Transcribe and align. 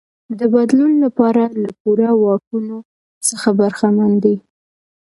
د 0.39 0.41
بدلون 0.53 0.93
لپاره 1.05 1.43
له 1.63 1.69
پوره 1.79 2.09
واکونو 2.23 2.77
څخه 3.27 3.49
برخمن 3.59 4.11
دی. 4.23 4.35